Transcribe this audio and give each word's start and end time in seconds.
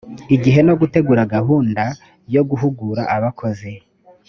igihe 0.35 0.59
no 0.67 0.73
gutegura 0.81 1.21
gahunda 1.35 1.83
yo 2.33 2.41
guhugura 2.49 3.01
abakozi 3.15 3.71